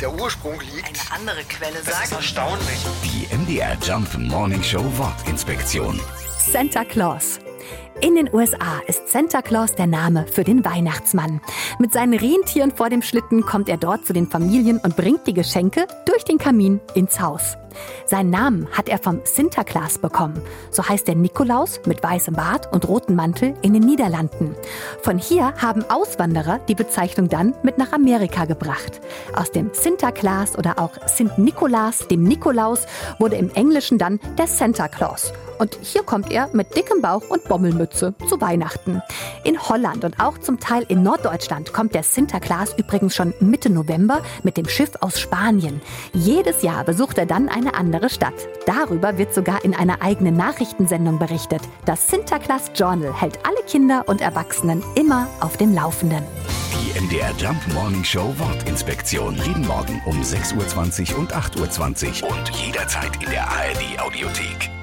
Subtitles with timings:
[0.00, 0.86] der Ursprung liegt.
[0.86, 2.86] Eine andere Quelle Das ist sagt, erstaunlich.
[3.02, 6.00] Die MDR Jump Morning Show Wortinspektion.
[6.38, 7.38] Santa Claus.
[8.02, 11.40] In den USA ist Santa Claus der Name für den Weihnachtsmann.
[11.78, 15.32] Mit seinen Rentieren vor dem Schlitten kommt er dort zu den Familien und bringt die
[15.32, 17.56] Geschenke durch den Kamin ins Haus.
[18.06, 20.40] Seinen Namen hat er vom Sinterklaas bekommen.
[20.70, 24.54] So heißt der Nikolaus mit weißem Bart und rotem Mantel in den Niederlanden.
[25.02, 29.00] Von hier haben Auswanderer die Bezeichnung dann mit nach Amerika gebracht.
[29.34, 32.86] Aus dem Sinterklaas oder auch Sint Nikolaas, dem Nikolaus,
[33.18, 35.32] wurde im Englischen dann der Santa Claus.
[35.58, 39.02] Und hier kommt er mit dickem Bauch und Bommelmütze zu Weihnachten.
[39.44, 44.20] In Holland und auch zum Teil in Norddeutschland kommt der Sinterklaas übrigens schon Mitte November
[44.42, 45.80] mit dem Schiff aus Spanien.
[46.12, 48.34] Jedes Jahr besucht er dann eine andere Stadt.
[48.66, 51.62] Darüber wird sogar in einer eigenen Nachrichtensendung berichtet.
[51.84, 56.22] Das Sinterklaas Journal hält alle Kinder und Erwachsenen immer auf dem Laufenden.
[56.72, 59.36] Die MDR Jump Morning Show Wortinspektion.
[59.36, 64.75] Jeden Morgen um 6.20 Uhr und 8.20 Uhr und jederzeit in der ARD Audiothek.